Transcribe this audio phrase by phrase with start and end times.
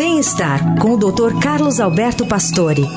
[0.00, 1.38] Bem-estar com o Dr.
[1.42, 2.88] Carlos Alberto Pastore.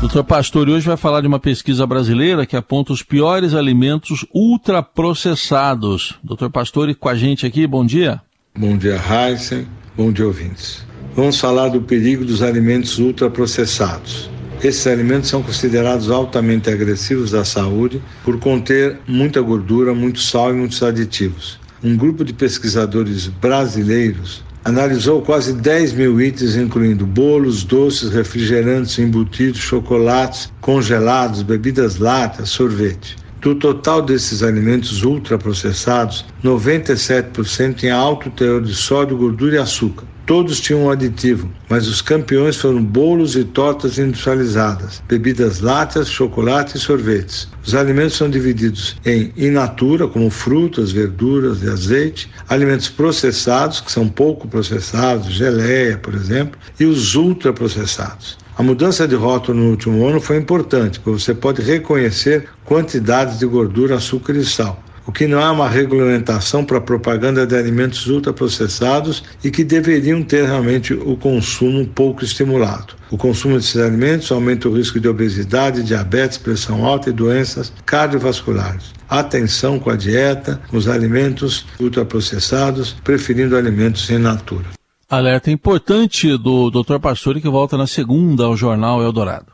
[0.00, 6.18] Doutor Pastore hoje vai falar de uma pesquisa brasileira que aponta os piores alimentos ultraprocessados.
[6.24, 8.22] Doutor Pastore com a gente aqui, bom dia.
[8.58, 9.66] Bom dia, Heisen.
[9.94, 10.86] Bom dia, ouvintes.
[11.14, 14.30] Vamos falar do perigo dos alimentos ultraprocessados.
[14.64, 20.54] Esses alimentos são considerados altamente agressivos à saúde por conter muita gordura, muito sal e
[20.54, 21.60] muitos aditivos.
[21.82, 29.60] Um grupo de pesquisadores brasileiros analisou quase 10 mil itens, incluindo bolos, doces, refrigerantes, embutidos,
[29.60, 33.16] chocolates, congelados, bebidas lácteas, sorvete.
[33.44, 40.06] Do total desses alimentos ultraprocessados, 97% tinha alto teor de sódio, gordura e açúcar.
[40.24, 46.78] Todos tinham um aditivo, mas os campeões foram bolos e tortas industrializadas, bebidas lácteas, chocolate
[46.78, 47.46] e sorvetes.
[47.62, 53.92] Os alimentos são divididos em in natura, como frutas, verduras e azeite, alimentos processados, que
[53.92, 58.38] são pouco processados, geleia, por exemplo, e os ultraprocessados.
[58.56, 63.46] A mudança de rótulo no último ano foi importante, porque você pode reconhecer quantidades de
[63.46, 69.22] gordura, açúcar e sal o que não é uma regulamentação para propaganda de alimentos ultraprocessados
[69.42, 72.94] e que deveriam ter realmente o consumo pouco estimulado.
[73.10, 78.92] O consumo desses alimentos aumenta o risco de obesidade, diabetes, pressão alta e doenças cardiovasculares.
[79.08, 84.83] Atenção com a dieta, os alimentos ultraprocessados, preferindo alimentos in natura.
[85.16, 86.98] Alerta importante do Dr.
[86.98, 89.53] Pastore que volta na segunda ao Jornal Eldorado.